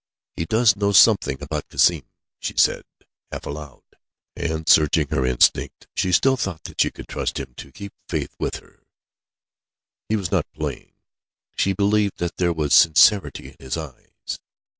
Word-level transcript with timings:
"He 0.35 0.45
does 0.47 0.75
know 0.75 0.93
something 0.93 1.43
about 1.43 1.69
Cassim," 1.69 2.05
she 2.39 2.55
said, 2.57 2.85
half 3.31 3.45
aloud, 3.45 3.83
and 4.35 4.67
searching 4.67 5.07
her 5.09 5.27
instinct, 5.27 5.85
she 5.95 6.11
still 6.11 6.35
thought 6.35 6.63
that 6.63 6.81
she 6.81 6.89
could 6.89 7.07
trust 7.07 7.39
him 7.39 7.53
to 7.57 7.71
keep 7.71 7.93
faith 8.09 8.35
with 8.39 8.55
her. 8.55 8.81
He 10.09 10.15
was 10.15 10.31
not 10.31 10.51
playing. 10.53 10.93
She 11.55 11.73
believed 11.73 12.17
that 12.17 12.37
there 12.37 12.51
was 12.51 12.73
sincerity 12.73 13.49
in 13.49 13.57
his 13.59 13.77
eyes. 13.77 14.39